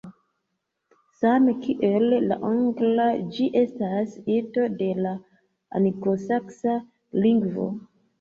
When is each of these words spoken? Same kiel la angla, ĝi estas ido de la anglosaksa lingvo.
Same 1.17 1.51
kiel 1.65 2.07
la 2.31 2.37
angla, 2.49 3.05
ĝi 3.35 3.49
estas 3.61 4.15
ido 4.37 4.63
de 4.79 4.87
la 5.07 5.11
anglosaksa 5.81 6.75
lingvo. 7.27 7.69